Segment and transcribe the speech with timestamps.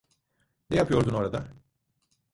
[0.69, 1.47] Ne yapıyordun orada?